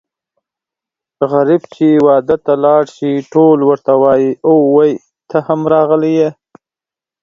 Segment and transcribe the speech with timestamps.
[1.31, 4.91] غريب چې واده ته لاړ شي ټول ورته وايي اووی
[5.29, 6.29] ته هم راغلی یې.